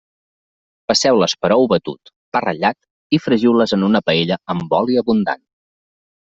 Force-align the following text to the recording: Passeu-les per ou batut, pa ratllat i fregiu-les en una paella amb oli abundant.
Passeu-les 0.91 1.35
per 1.41 1.51
ou 1.57 1.65
batut, 1.73 2.11
pa 2.33 2.41
ratllat 2.47 3.17
i 3.17 3.21
fregiu-les 3.27 3.77
en 3.79 3.87
una 3.91 4.05
paella 4.11 4.41
amb 4.57 4.77
oli 4.83 5.01
abundant. 5.07 5.49